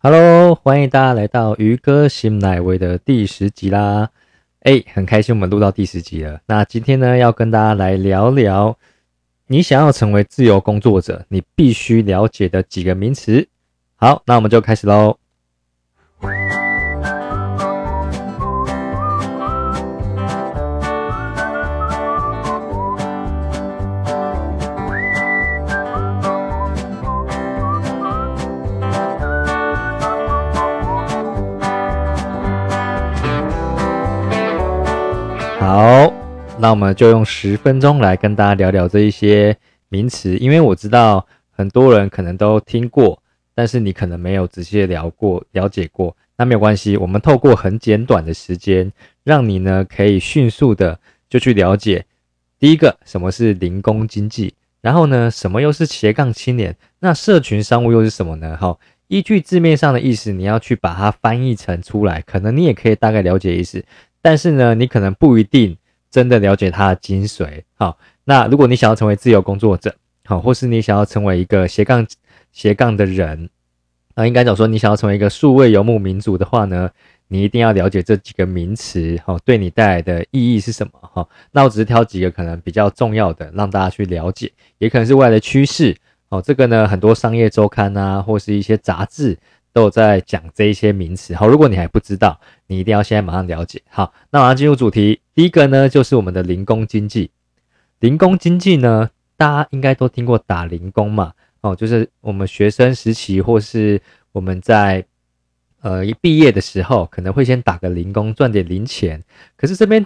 [0.00, 4.10] Hello，欢迎大家来到鱼哥新奶威的第十集啦！
[4.60, 6.40] 哎，很开心我们录到第十集了。
[6.46, 8.78] 那今天呢，要跟大家来聊聊，
[9.48, 13.48] 你想要成为自由工作者，你必须了解的几个名词。
[13.96, 15.18] 好，那我们就开始喽。
[36.68, 39.56] 那我们就用十分钟来跟大家聊聊这一些
[39.88, 43.22] 名词，因为我知道很多人可能都听过，
[43.54, 46.14] 但是你可能没有仔细聊过、了解过。
[46.36, 48.92] 那没有关系，我们透过很简短的时间，
[49.24, 51.00] 让你呢可以迅速的
[51.30, 52.04] 就去了解。
[52.58, 54.52] 第一个，什么是零工经济？
[54.82, 56.76] 然后呢，什么又是斜杠青年？
[56.98, 58.58] 那社群商务又是什么呢？
[58.60, 63.82] 好，依据字面上的意思，你要去把它翻译成出来，可能你也可以大概了解意思。
[64.20, 65.74] 但是呢，你可能不一定
[66.10, 67.62] 真的了解它的精髓。
[67.74, 72.06] 好，那如果你想要成为自由工作者，好，或是你想要成为一个斜杠
[72.52, 73.48] 斜杠的人，
[74.14, 76.90] 那应该讲说你想要成为一个数位游牧民族的话呢，
[77.28, 80.92] 你一定要了解这几个名词，好，对你带来的意义是什么？
[81.00, 85.96] 哈，那我只是挑几个可能比较重要的，让大家去了解，也可能是未来的趋势。
[86.28, 89.38] 哦，这个呢，很多商业周刊啊，或是一些杂志。
[89.70, 93.80] 都有在讲这一些名词，好，如果你还不知道，你一定要现在马上了解。
[93.88, 97.30] 好，那马上进入主题，第一个呢就是我们的零工经济。
[98.00, 105.06] 零工经济呢，大家应该都听过打零工嘛，哦，就是我们学生时期或是我们在
[105.80, 109.22] 呃一毕业的时候，可能会先打个零工赚点零钱。
[109.56, 110.04] 可是这边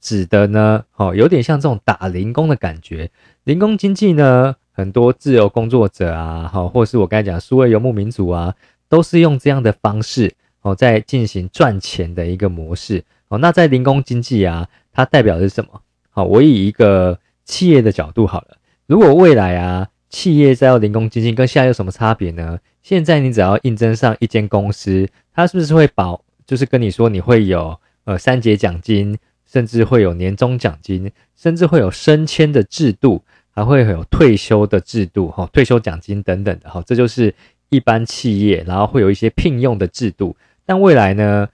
[0.00, 3.08] 指的呢，哦，有点像这种打零工的感觉。
[3.44, 8.52] 零工经济呢，很多自由工作者啊，好，或是我刚才讲数位游牧民族啊。
[8.88, 13.38] 都是用这样的方式哦，在进行赚钱的一个模式哦。
[13.38, 15.82] 那在零工经济啊，它代表的是什么？
[16.10, 18.56] 好，我以一个企业的角度好了。
[18.86, 22.58] 如果未来啊，企业在要零工经济，跟现在有什么差别呢？
[22.82, 37.34] 现在你只要应征上一间公司，它是不是会保，就是跟你说你会有呃三节奖金，甚至会有年终奖金，甚至会有升迁的制度，还会有退休的制度哈，退休奖金等等的哈，这就是。
[37.72, 41.48] 一般企业，然后会有一些聘用的制度，但未来呢，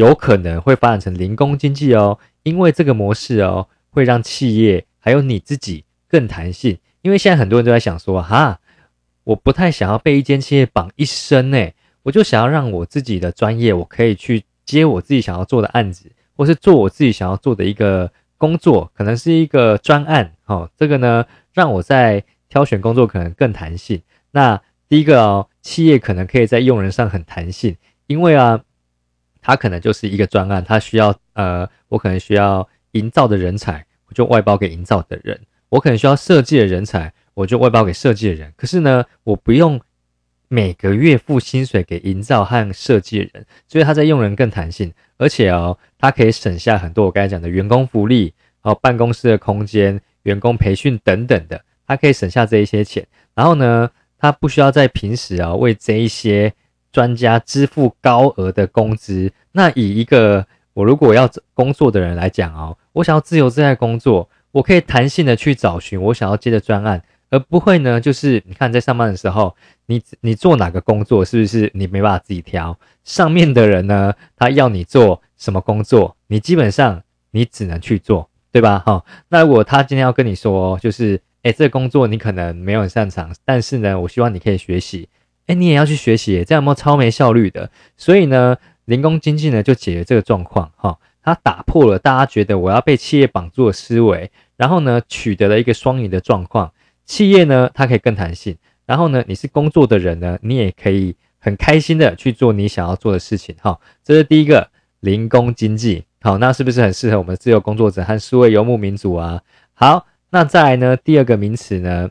[0.00, 6.78] 有可能会发展成零工经济哦，因为这个模式哦，会让企业还有你自己更弹性。
[7.02, 8.58] 因为现在很多人都在想说，哈，
[9.24, 11.68] 我不太想要被一间企业绑一生呢，
[12.02, 24.00] 我就想要让我自己的专业，我可以去接我自己想要做的案子，或是做我自己想要做的一个工作，可能是一个专案，哦，这个呢，让我在挑选工作可能更弹性。
[24.30, 24.58] 那
[24.88, 28.60] 第一个哦，企业可能可以在用人上很弹性，因为啊，
[29.40, 35.36] 它可能就是一个专案，它需要呃，我可能需要营造的人才，我就外包给营造的人；
[35.68, 38.52] 我可能需要设计的人才，我就外包给设计的人。
[38.56, 39.80] 可是呢，我不用
[40.48, 53.90] 每个月付薪水给营造和设计的人，所以他在用人更弹性，而且哦，他可以省下很多我刚才讲的员工福利、哦办公室的空间、员工培训等等的，他可以省下这一些钱，然后呢？
[54.22, 56.52] 他不需要在平时啊为这一些
[56.92, 59.32] 专家支付高额的工资。
[59.52, 69.54] 那以一个我如果要工作的人来讲哦，我想要自由自在工作，我可以弹性的去找寻我想要接的专案，而不会呢就是你看在上班的时候，
[69.86, 72.78] 你你做哪个工作是不是你没办法自己挑？
[73.04, 78.78] 上面的人呢他要你做什么工作，你基本上你只能去做，对吧？
[78.84, 81.20] 哈，那如果他今天要跟你说就是。
[81.42, 85.08] 哎，这个工作你可能没有很擅长，但是呢，我希望你可以学习。
[85.50, 87.68] 哎，你也要去学习，这样有没有超没效率的？
[87.96, 96.72] 所以呢，零工经济呢就解决这个状况哈，它打破了大家觉得我要被企业绑住的思维，然后呢，取得了一个双赢的状况。
[97.04, 98.56] 企业呢，它可以更弹性，
[98.86, 103.76] 然后呢，你是工作的人呢，你也可以很开心的去做你想要做的事情哈。
[104.04, 104.70] 这是第一个
[105.00, 109.42] 零工经济，好，那是不是很适合我们自由工作者和数位游牧民族啊？
[109.74, 110.06] 好。
[110.32, 110.96] 那再来呢？
[110.96, 112.08] 第二个名词呢，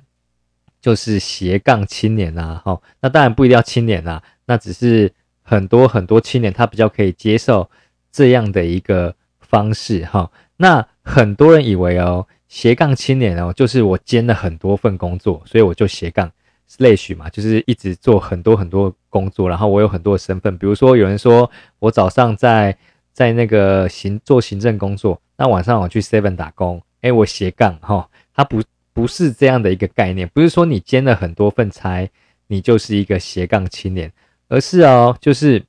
[0.81, 2.61] 就是斜杠青年啦。
[2.63, 5.11] 哈，那当然不一定要青年啦，那只是
[5.41, 7.69] 很多很多青年他比较可以接受
[8.11, 10.05] 这样的一个方式。
[10.05, 16.31] 哈，那很多人以为哦，斜杠青年哦，就是我兼了很多份工作，所以我就斜杠
[16.77, 20.57] 类许嘛，就是一直做很多很多工作，然后我有很多身份。
[20.57, 21.49] 比如说有人说
[21.79, 22.77] 我早上在
[23.11, 26.81] 在那个行做行政工作，那晚上我去 Seven 打工。
[27.01, 28.61] 哎，我斜杠哈，他不
[28.99, 32.05] 不是这样的一个概念，不是说你兼了很多份差，
[32.47, 34.11] 你就是一个斜杠青年。
[34.49, 35.63] 而是哦，就是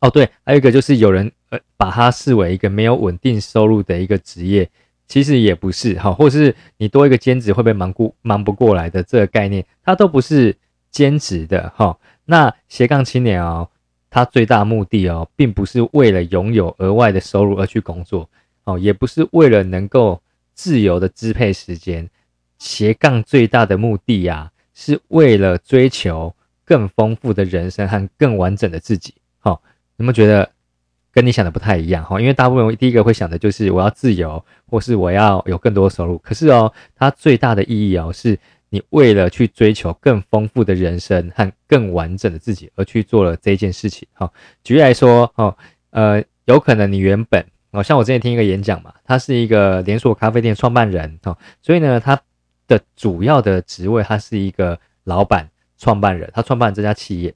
[0.00, 4.68] 哦对，还有一个就是有人呃把它视为一个没有稳定收入的一个职业，
[5.06, 10.56] 其实也不是哈，或是你多一个兼职会不会忙过忙不过来的这个概念，它都不是
[10.90, 11.96] 兼职的哈。
[12.24, 13.68] 那斜杠青年哦，
[14.10, 18.28] 他最大目的哦，并不是为了拥有额外的收入而去工作
[18.64, 20.20] 哦，也不是为了能够
[20.54, 22.08] 自由的支配时间。
[22.62, 26.32] 斜杠最大的目的呀，是为了追求
[26.64, 29.12] 更丰富的人生和更完整的自己。
[29.40, 29.60] 好，
[29.96, 30.48] 有没有觉得
[31.10, 32.04] 跟你想的不太一样？
[32.04, 36.16] 哈，因为大部分第一个会想的就是我要自由，或是我要有更多收入。
[36.18, 38.38] 可是哦，它最大的意义哦，是
[38.68, 44.06] 你为了去追求更丰富的人生和更完整的自己而去做了这件事情。
[44.12, 44.30] 哈，
[44.62, 45.56] 举例来说，哦，
[45.90, 52.16] 呃，有可能你原本哦，像我之前听一个演讲嘛，他是一个连锁咖啡店创办人，哦，所以呢，他。
[52.72, 55.46] 的主要的职位，他是一个老板、
[55.76, 57.34] 创办人，他创办这家企业。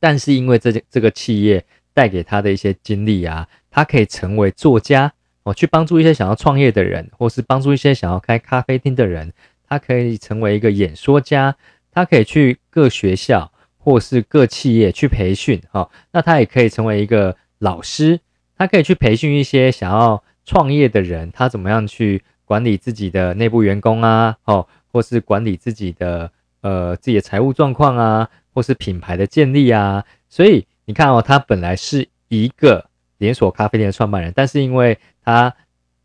[0.00, 1.64] 但是因为这这个企业
[1.94, 5.12] 带给他的一些经历啊，他可以成为作家
[5.44, 9.32] 哦，去帮助一些想要创业的人，或是帮助一些想要开咖啡厅的人。
[9.68, 11.54] 他可以成为一个演说家，
[11.92, 15.88] 他可以去各学校或是各企业去培训哈。
[16.10, 18.18] 那他也可以成为一个老师，
[18.56, 22.24] 他可以去培训一些想要创业的人，他怎么样去。
[22.48, 35.54] 管理自己的内部员工啊，哦，或是管理自己的呃自己的财务状况啊，或是品牌的建立啊，所以你看哦，他本来是一个连锁咖啡店的创办人，但是因为他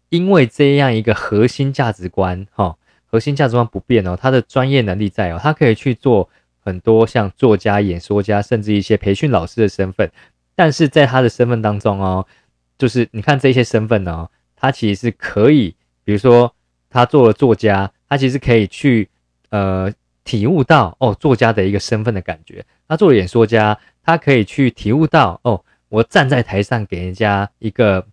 [0.09, 2.75] 因为这样一个核心价值观，哈，
[3.05, 6.29] 核心价值观不变哦，他的专业能力在哦，他可以去做
[6.59, 10.11] 很多像作家、演说家，甚至一些培训老师的身份，
[10.55, 12.27] 但是在他的身份当中哦，
[12.77, 15.73] 就是你看这些身份呢，他其实是可以。
[16.03, 16.53] 比如说，
[16.89, 19.09] 他做了作家，他其实可以去
[19.49, 19.91] 呃
[20.23, 22.65] 体悟到哦作家的一个身份的感觉。
[22.87, 28.05] 他做了演说家，他可以去体悟到哦，我站在台上给人家一个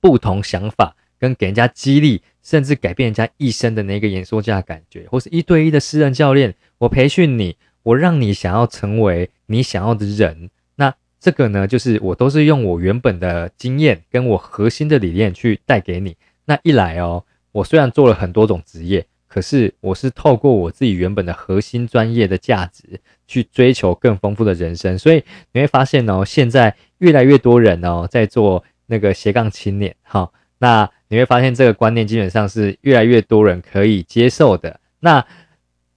[0.00, 10.50] 不同想法，跟给人家激励，甚至改变人家一生的那个演说家的感觉，或是一对一的私人教练，我培训你，我让你想要成为你想要的人。
[10.76, 16.16] 那这个呢，就是我都是用我原本的经验跟我核心的理念去带给你。
[16.46, 34.80] 那一来哦，我虽然做了很多种职业，可是我是透过我自己原本的核心专业的价值去追求更丰富的人生，所以你会发现哦，现在越来越多人哦在做那个斜杠青年，哈，那你会发现这个观念基本上是越来越多人可以接受的。
[35.00, 35.24] 那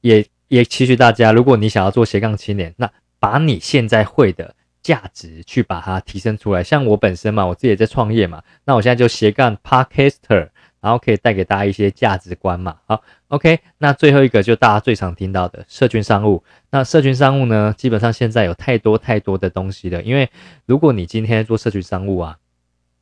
[0.01, 2.89] 也也期许大家，如果你想要做斜杠青年，那
[3.19, 4.55] 把你现在会的。
[4.87, 10.47] 价值去把它提升出来，像我本身嘛，我自己也在创业嘛，那我现在就斜杠 Podcaster，
[10.79, 12.77] 然后可以带给大家一些价值观嘛。
[12.85, 16.41] 好，OK，那最后一个就大家最常听到的社群商务。
[16.69, 20.29] 那社群商务呢，基本上现在有太多太多的东西了，因为
[20.65, 22.37] 如果你今天做社群商务啊，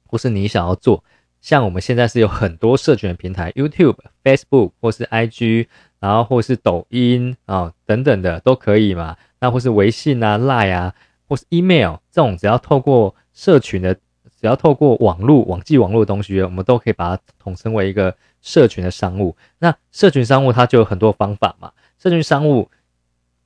[0.08, 1.04] 或是你想要做，
[1.40, 5.68] 像我们现在是有很多社群的平台，YouTube、Facebook 或是 IG，
[6.00, 9.16] 然后或是抖音啊等等的都可以嘛。
[9.40, 10.96] 那或是微信啊、Line 啊。
[11.28, 19.36] 或是 email 这种，只要透过社群的，只要透过网络、网际网络的东西，我们都可以把它统称为一个社群的商务。
[19.60, 21.72] 那社群商务它就有很多方法嘛。
[21.98, 22.70] 社群商务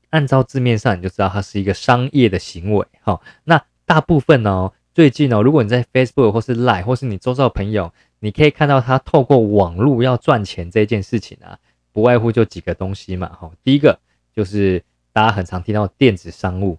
[0.10, 2.86] 按照字面上你就知道它是一个商业的行为。
[3.02, 11.58] 哈，那大部分呢，最近呢，如果你在 Facebook 或是 Line 或是你周遭的朋友，你可以看到他透过网络要赚钱这件事情啊，
[11.94, 13.30] 不外乎就几个东西嘛。
[13.30, 13.98] 哈，第一个
[14.36, 14.84] 就是
[15.14, 16.78] 大家很常听到电子商务。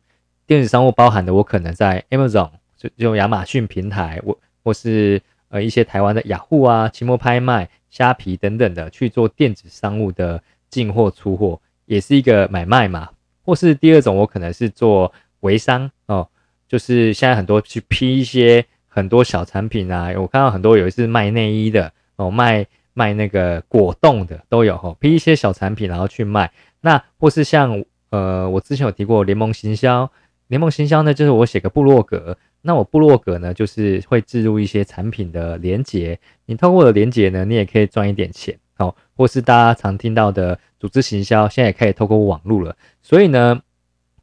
[0.50, 13.10] 电子商务包含的，我可能在 Amazon 就就亚马逊平台，我或是呃一些台湾的雅虎啊、期末拍卖、虾皮等等的去做电子商务的进货出货，也是一个买卖嘛。
[13.44, 16.28] 或是第二种，我可能是做微商哦，
[16.66, 26.50] 就是现在很多去批一些很多小产品啊，我看到很多有一次卖内衣的哦，卖卖那个果冻的都有哈，批一些小产品然后去卖。
[26.80, 30.10] 那或是像呃我之前有提过联盟行销。
[30.50, 42.76] 联盟行销呢，就是我写个部落格，那我部落格呢，就是会置入一些产品的连结，你透过的连结呢，你也可以赚一点钱，哦，或是大家常听到的组织行销，现在也可以透过网络了。
[43.00, 43.62] 所以呢，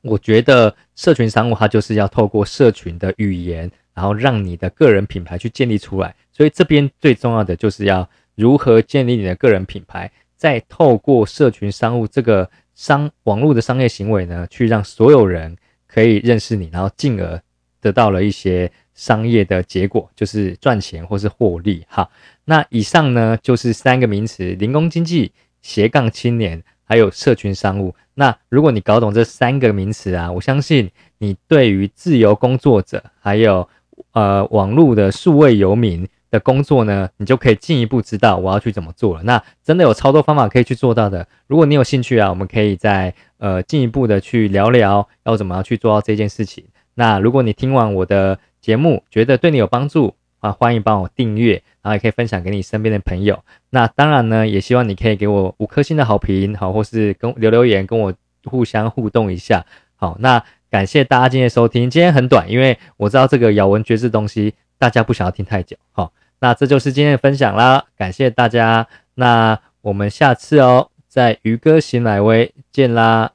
[0.01, 6.13] 我觉得社群商务它就是要透过社群的语言，然后让你的个人品牌去建立出来。
[6.34, 15.55] 所以这边最重要的就是要如何建立你的个人品牌，再透过社群商务这个商网络的商业行为呢，去让所有人。
[15.88, 17.41] 可以认识你，然后进而
[17.79, 21.86] 得到了一些商业的结果，就是赚钱或是获利。
[21.88, 22.10] 哈，
[22.46, 27.96] 那以上呢就是三个名词：零工经济、斜杠青年，还有社群商务。
[28.15, 30.89] 那如果你搞懂这三个名词啊，我相信
[31.20, 33.67] 你对于自由工作者还有
[34.12, 39.24] 呃网络的数位游民的工作呢，你就可以进一步知道我要去怎么做了。
[39.24, 41.27] 那真的有超多方法可以去做到的。
[41.48, 46.63] 如果你有兴趣啊，我们可以再呃进一步的去聊聊要怎么样去做到这件事情。
[46.96, 53.43] 那如果你听完我的节目觉得对你有帮助啊，欢迎帮我订阅，然后也可以分享给你身边的朋友。
[53.69, 58.13] 那当然呢，也希望你可以给我五颗星的好评，好，或是跟留留言，跟我
[58.46, 59.65] 互相互动一下。
[59.96, 65.75] 好，那感谢大家今天收听，今天很短，因为我知道这个咬文嚼字东西大家不想要听太久。
[65.91, 68.88] 好，那这就是今天的分享啦感谢大家。
[69.15, 73.32] 那我们下次哦在渔歌行来威见啦。